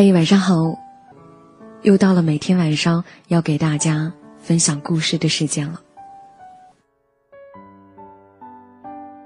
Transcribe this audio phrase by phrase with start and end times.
[0.00, 0.78] 嗨，晚上好！
[1.82, 5.80] 又到了每天晚上要给大家分享故事的时间了。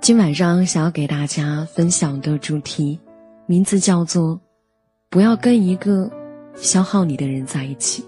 [0.01, 2.99] 今晚上想要给大家分享的主题，
[3.45, 4.41] 名字叫做
[5.13, 6.11] “不要跟一个
[6.55, 8.03] 消耗你的人在一起”。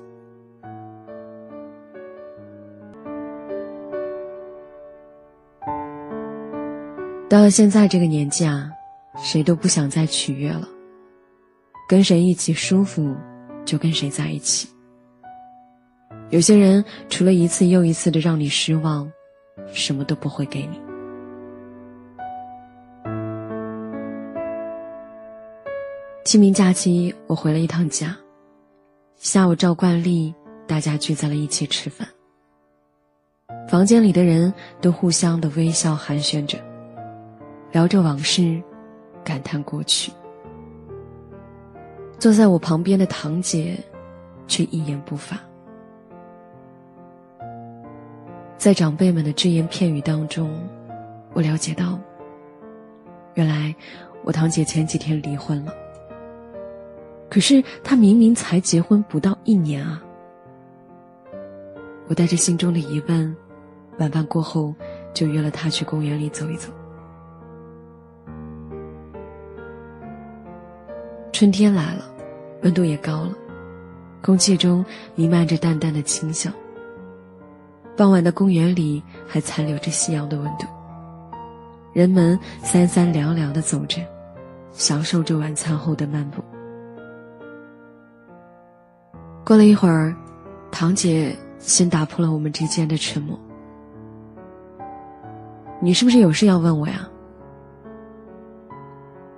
[7.28, 8.70] 到了现在这个年纪啊，
[9.18, 10.66] 谁都不想再取悦了。
[11.88, 13.14] 跟谁一起舒服，
[13.64, 14.68] 就跟谁在一起。
[16.30, 19.10] 有些人除了一次又一次的让你失望，
[19.72, 20.80] 什么都不会给你。
[26.24, 28.16] 清明假期，我回了一趟家，
[29.16, 30.34] 下午照惯例，
[30.66, 32.08] 大家聚在了一起吃饭。
[33.68, 36.58] 房间里的人都互相的微笑寒暄着，
[37.70, 38.60] 聊着往事，
[39.22, 40.10] 感叹过去。
[42.24, 43.78] 坐在我旁边的堂姐，
[44.46, 45.38] 却一言不发。
[48.56, 50.50] 在长辈们的只言片语当中，
[51.34, 52.00] 我了解到，
[53.34, 53.76] 原来
[54.22, 55.74] 我堂姐前几天离婚了。
[57.28, 60.02] 可是她明明才结婚不到一年啊！
[62.08, 63.36] 我带着心中的疑问，
[63.98, 64.74] 晚饭过后
[65.12, 66.72] 就约了她去公园里走一走。
[71.30, 72.12] 春天来了。
[72.64, 73.32] 温度也高了，
[74.22, 74.84] 空气中
[75.14, 76.52] 弥漫着淡淡的清香。
[77.96, 80.66] 傍晚的公园里还残留着夕阳的温度，
[81.92, 84.00] 人们三三两两的走着，
[84.72, 86.42] 享受着晚餐后的漫步。
[89.44, 90.16] 过了一会儿，
[90.72, 93.38] 堂姐先打破了我们之间的沉默
[95.80, 97.06] ：“你是不是有事要问我呀？”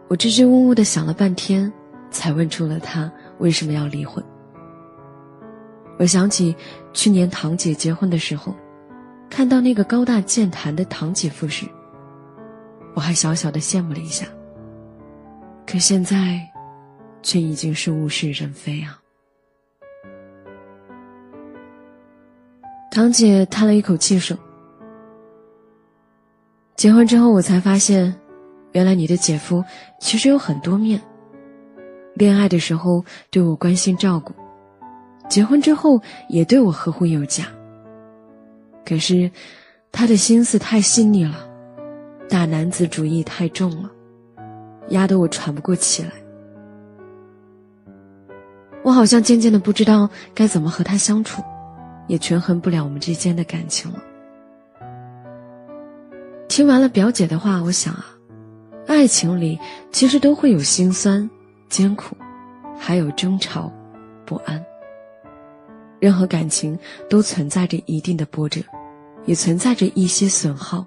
[0.07, 1.71] 我支支吾吾的想了半天。
[2.17, 4.25] 才问出了他为什么要离婚。
[5.99, 6.57] 我想起
[6.95, 8.55] 去年堂姐结婚的时候，
[9.29, 11.67] 看到那个高大健谈的堂姐夫时，
[12.95, 14.27] 我还小小的羡慕了一下。
[15.67, 16.41] 可现在，
[17.23, 18.99] 却已经是物是人非啊！
[22.91, 24.37] 堂姐叹了一口气说
[26.77, 28.15] ：“结婚之后，我才发现，
[28.73, 29.63] 原来你的姐夫
[30.01, 31.01] 其实有很多面。”
[32.17, 34.35] 恋爱的时候对我关心照顾，
[35.29, 36.01] 结婚之后
[36.31, 37.45] 也对我呵护有加。
[38.87, 39.31] 可是，
[39.93, 41.47] 他的心思太细腻了，
[42.29, 43.91] 大男子主义太重了，
[44.89, 46.11] 压得我喘不过气来。
[48.83, 51.43] 我好像渐渐的不知道该怎么和他相处，
[52.07, 54.03] 也权衡不了我们之间的感情了。
[56.49, 58.07] 听完了表姐的话，我想啊，
[58.87, 59.59] 爱情里
[59.93, 61.29] 其实都会有心酸。
[61.69, 62.17] 艰苦，
[62.79, 63.73] 还有争吵、
[64.25, 64.65] 不安。
[65.99, 66.79] 任何感情
[67.09, 68.61] 都存在着一定的波折，
[69.25, 70.87] 也存在着一些损耗。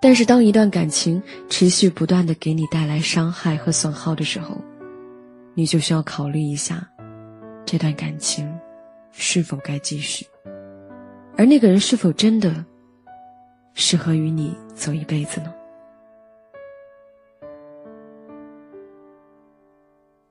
[0.00, 4.56] 但是，当一段感情持续不断的给你带来伤害和损耗的时候，
[5.54, 6.88] 你就需要考虑一下，
[7.64, 8.48] 这段感情
[9.10, 10.24] 是否该继续，
[11.36, 12.64] 而那个人是否真的
[13.74, 15.52] 适合与你走一辈子呢？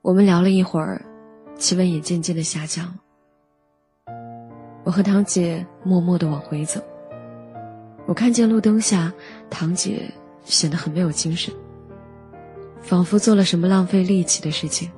[0.08, 1.04] 我们聊了一会儿，
[1.58, 2.98] 气温也渐渐的下降。
[4.82, 6.80] 我和堂姐默默的往回走。
[8.06, 9.12] 我看见路灯下，
[9.50, 10.10] 堂姐
[10.44, 11.52] 显得很没有精神，
[12.80, 14.90] 仿佛做了什么浪费力气的事情。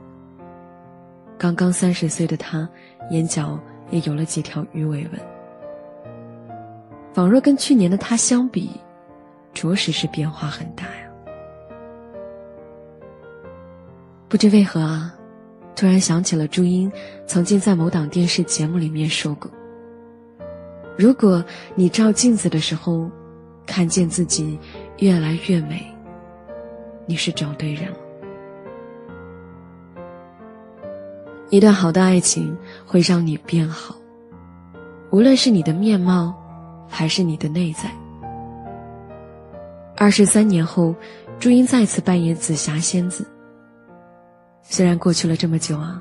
[1.37, 2.69] 刚刚三十岁的她，
[3.11, 3.59] 眼角
[3.91, 5.21] 也有了几条鱼尾纹，
[7.13, 8.71] 仿若跟去年的她相比，
[9.53, 11.10] 着实是变化很大呀。
[14.31, 15.13] 不知为何啊，
[15.75, 16.91] 突然想起了朱茵
[17.27, 19.51] 曾经在某档电视节目里面说过
[20.97, 23.11] ：“如果你照镜子的时候，
[23.67, 24.57] 看见自己
[24.99, 25.85] 越来越美，
[27.07, 27.97] 你是找对人了。”
[31.51, 32.57] 一段好的爱情
[32.87, 33.97] 会让你变好，
[35.11, 36.33] 无论是你的面貌，
[36.89, 37.91] 还是你的内在。
[39.97, 40.95] 二十三年后，
[41.41, 43.27] 朱茵再次扮演紫霞仙子。
[44.73, 46.01] 虽然过去了这么久啊，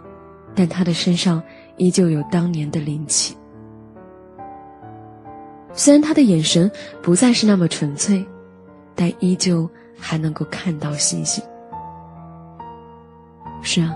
[0.54, 1.42] 但他的身上
[1.78, 3.36] 依旧有当年的灵气。
[5.74, 6.72] 虽然他的眼神
[7.02, 8.24] 不再是那么纯粹，
[8.94, 9.68] 但依旧
[9.98, 11.44] 还能够看到星星。
[13.64, 13.92] 是啊，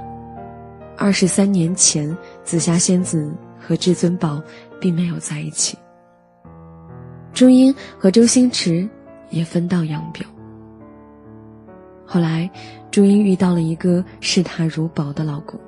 [0.98, 4.42] 二十三年前，紫霞仙子和至尊宝
[4.81, 5.78] 并没有在一起。
[7.31, 8.90] 朱茵和周星驰
[9.30, 10.26] 也分道扬镳。
[12.08, 12.50] 后来，
[12.94, 15.60] 朱茵遇到了一个视她如宝的老公，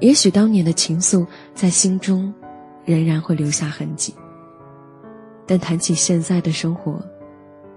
[0.00, 1.24] 也许当年的情愫
[1.54, 2.34] 在心中
[2.84, 4.12] 仍然会留下痕迹，
[5.46, 7.00] 但谈起现在的生活，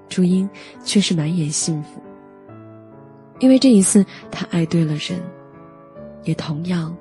[0.08, 0.50] 朱茵
[0.84, 2.02] 却是满眼幸福。
[3.38, 5.22] 因为这一次，她爱对了人，
[6.24, 6.98] 也同样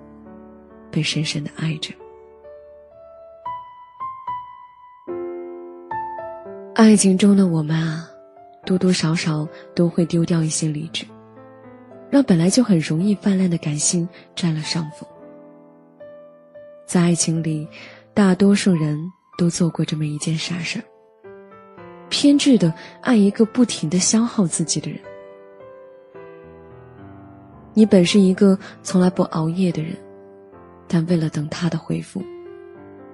[0.90, 1.90] 被深深的爱着。
[6.74, 8.06] 爱情中的我们啊，
[8.68, 11.06] 多多少少都会丢掉一些理智，
[12.10, 14.06] 让本来就很容易泛滥的感性
[14.36, 15.08] 占了上风。
[16.86, 17.66] 在爱情里，
[18.12, 19.00] 大多数人
[19.38, 20.84] 都做过这么一件傻事儿：
[22.10, 22.70] 偏执的
[23.00, 25.00] 爱一个不停的消耗自己的人。
[27.72, 29.96] 你本是一个从来不熬夜的人，
[30.86, 32.22] 但为了等他的回复，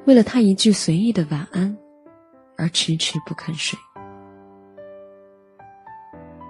[0.05, 1.73] 为了他一句随意的晚安。
[2.57, 3.79] 而迟迟不肯睡。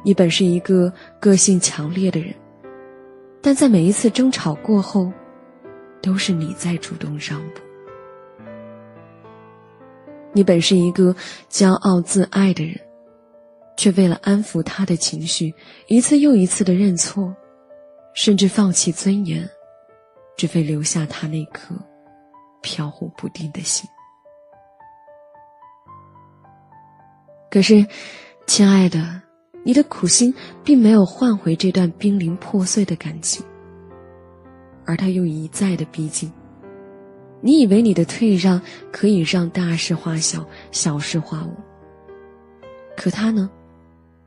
[0.05, 2.35] 你本是一个个性强烈的人，
[3.41, 5.11] 但在每一次争吵过后，
[6.03, 7.62] 都是你在主动让步。
[10.35, 11.17] 你本是一个
[11.49, 12.79] 骄傲自爱的人，
[13.79, 15.55] 却为了安抚他的情绪，
[15.87, 17.35] 一次又一次的认错，
[18.15, 19.49] 甚至放弃尊严，
[20.37, 21.75] 只为留下他那颗
[22.61, 23.89] 飘忽不定的心。
[27.51, 27.87] 可是，
[28.47, 29.23] 亲爱的，
[29.64, 30.32] 你的苦心
[30.62, 33.44] 并没有换回这段濒临破碎的感情，
[34.84, 36.31] 而他又一再的逼近。
[37.40, 38.61] 你以为你的退让
[38.93, 41.55] 可以让大事化小，小事化无，
[42.96, 43.50] 可他呢，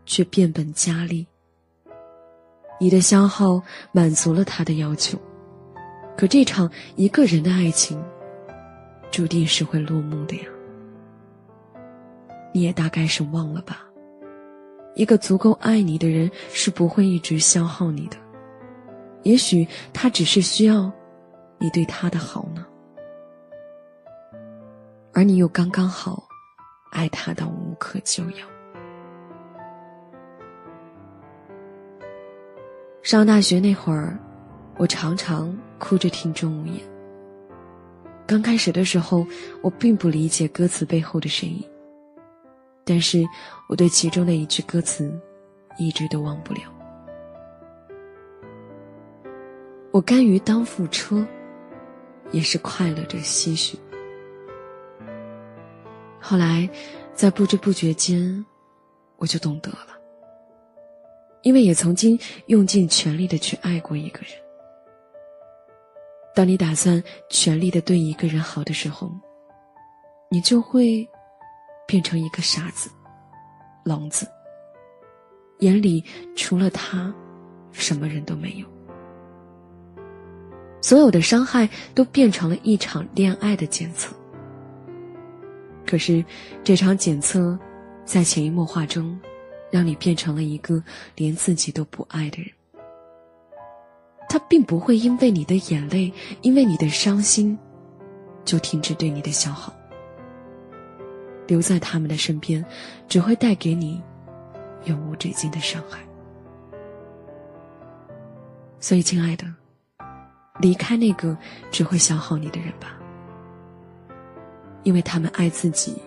[0.06, 1.25] 却变本加厉。
[2.80, 3.62] 你的消耗
[3.92, 5.19] 满足了他的要求，
[6.16, 8.00] 可这场一个人的爱情，
[9.12, 10.44] 注定是会落幕的呀。
[12.54, 13.87] 你也大概是忘了吧，
[14.98, 18.18] 一个足够爱你的人是不会一直消耗你的，
[19.22, 20.92] 也许他只是需要
[21.60, 22.66] 你对他的好呢，
[25.14, 26.28] 而你又刚刚好
[26.92, 28.48] 爱他到无可救药。
[33.04, 34.18] 上大学那会儿，
[34.78, 36.84] 我常常哭着听钟无艳。
[38.26, 39.24] 刚开始的时候，
[39.62, 41.70] 我并不理解歌词背后的深意。
[42.89, 43.28] 但是
[43.68, 45.12] 我对其中的一句歌词，
[45.78, 46.62] 一直都忘不了。
[49.92, 51.28] 我甘于当副车，
[52.31, 53.78] 也是快乐着唏嘘。
[56.22, 56.69] 后来，
[57.13, 58.45] 在不知不觉间，
[59.18, 59.90] 我就懂得了。
[61.42, 64.30] 因为也曾经用尽全力的去爱过一个人。
[66.33, 69.12] 当你打算全力的对一个人好的时候，
[70.30, 71.06] 你就会。
[71.88, 72.92] 变成一个傻子、
[73.84, 74.28] 聋子，
[75.60, 76.04] 眼里
[76.36, 77.12] 除了他，
[77.72, 78.68] 什么人都没有。
[80.81, 84.13] 所有的伤害都变成了一场恋爱的检测。
[85.86, 86.24] 可是，
[86.63, 87.57] 这场检测，
[88.04, 89.18] 在潜移默化中，
[89.72, 90.83] 让你变成了一个
[91.16, 92.51] 连自己都不爱的人。
[94.30, 96.12] 他并不会因为你的眼泪，
[96.42, 97.57] 因为你的伤心，
[98.44, 99.74] 就停止对你的消耗。
[101.48, 102.64] 留在他们的身边，
[103.07, 104.04] 只会带给你
[104.86, 106.00] 永无止境的伤害。
[108.80, 109.45] 所以，亲爱的，
[110.60, 111.36] 离开那个
[111.71, 113.00] 只会消耗你的人吧，
[114.83, 116.00] 因为他们爱自己，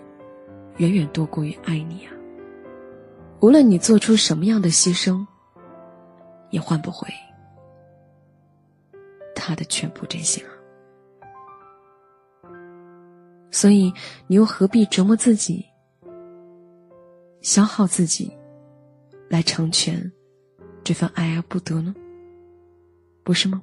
[0.76, 2.12] 远远多过于爱你啊。
[3.40, 5.26] 无论你做出什么样的牺牲，
[6.50, 7.08] 也换不回
[9.34, 10.59] 他的全部真心啊。
[13.50, 13.92] 所以，
[14.26, 15.64] 你又何必折磨自己、
[17.40, 18.32] 消耗自己，
[19.28, 20.10] 来成全
[20.84, 21.94] 这份爱而不得呢？
[23.24, 23.62] 不是吗？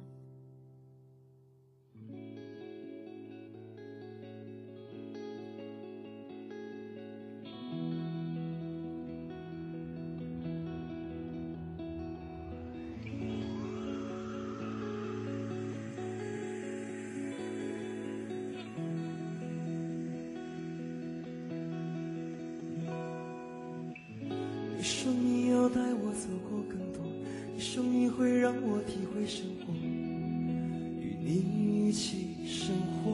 [28.38, 33.10] 让我体会生活，与你一起生活。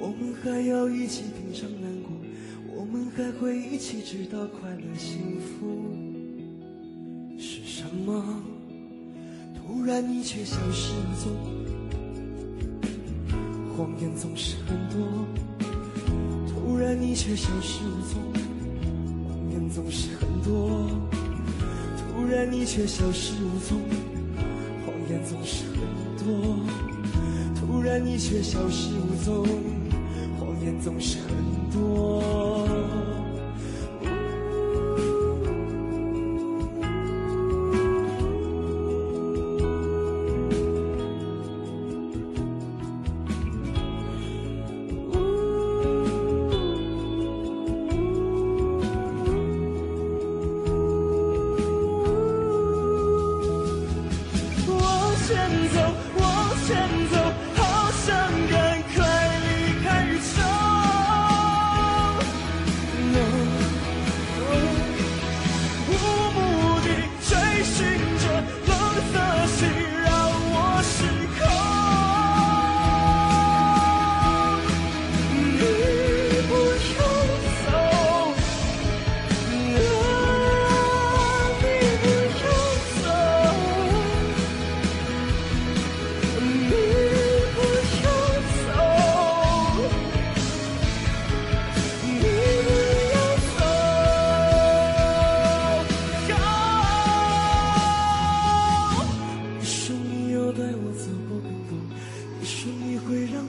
[0.00, 2.10] 我们还要一起品尝难过，
[2.74, 5.66] 我们还会一起知道快乐幸福。
[7.38, 8.42] 是什么？
[9.54, 11.36] 突然你却消失无踪，
[13.76, 15.26] 谎言总是很多。
[16.48, 18.22] 突然你却消失无踪。
[19.28, 20.88] 谎言总是很多，
[22.18, 23.78] 突然你却消失无踪，
[24.84, 25.78] 谎言总是很
[26.18, 26.58] 多，
[27.54, 29.46] 突然你却消失无踪，
[30.36, 31.30] 谎言总是很
[31.70, 32.57] 多。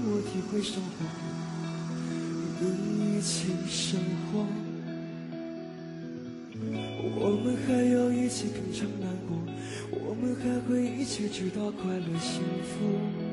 [0.01, 1.05] 我体会生活，
[2.61, 3.99] 一起生
[4.31, 4.45] 活。
[7.21, 9.37] 我们还要一起品尝难过，
[9.91, 13.28] 我们还会一起直到快乐幸福。